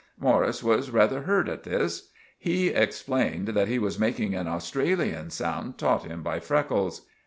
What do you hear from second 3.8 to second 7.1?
making an Australian sound tought him by Freckles.